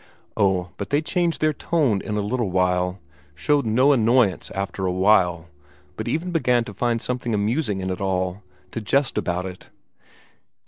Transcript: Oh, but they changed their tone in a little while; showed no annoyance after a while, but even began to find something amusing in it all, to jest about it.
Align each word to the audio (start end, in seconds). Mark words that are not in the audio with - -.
Oh, 0.35 0.69
but 0.77 0.89
they 0.89 1.03
changed 1.03 1.41
their 1.41 1.53
tone 1.53 2.01
in 2.01 2.17
a 2.17 2.21
little 2.21 2.49
while; 2.49 2.97
showed 3.35 3.67
no 3.67 3.91
annoyance 3.91 4.49
after 4.55 4.87
a 4.87 4.91
while, 4.91 5.47
but 5.95 6.07
even 6.07 6.31
began 6.31 6.63
to 6.63 6.73
find 6.73 6.99
something 6.99 7.35
amusing 7.35 7.81
in 7.81 7.91
it 7.91 8.01
all, 8.01 8.41
to 8.71 8.81
jest 8.81 9.15
about 9.15 9.45
it. 9.45 9.69